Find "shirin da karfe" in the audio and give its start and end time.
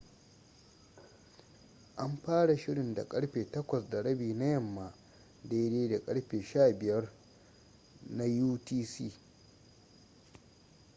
2.57-3.43